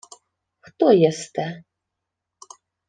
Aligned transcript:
—Хто 0.59 0.91
єсте? 0.93 1.63